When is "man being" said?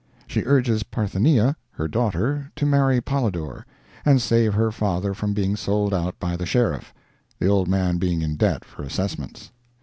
7.67-8.23